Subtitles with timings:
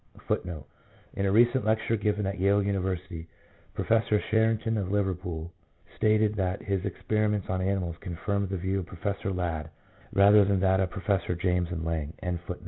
[0.27, 0.63] 1 1
[1.13, 3.27] In a recent lecture given at Yale University,
[3.75, 5.51] Professor Sherrington, of Liverpool,
[5.95, 9.69] stated that his experiments on animals confirmed the view of Professor Ladd
[10.11, 12.13] rather than that of Professors James and Lange.
[12.23, 12.59] EMOTIONS.